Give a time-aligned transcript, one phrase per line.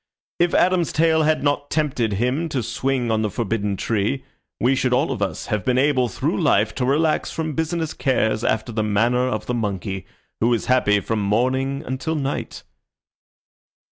[0.39, 4.23] If Adam's tail had not tempted him to swing on the forbidden tree,
[4.59, 8.43] we should all of us have been able through life to relax from business cares
[8.43, 10.07] after the manner of the monkey,
[10.39, 12.63] who is happy from morning until night."